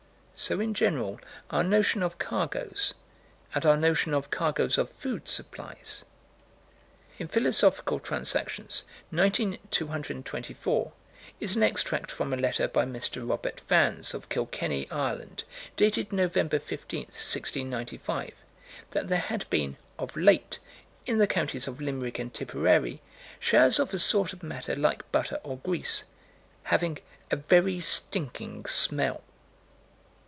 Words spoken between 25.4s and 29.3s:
or grease... having "a very stinking smell."